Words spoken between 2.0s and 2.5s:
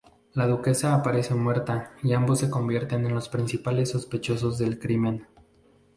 y ambos se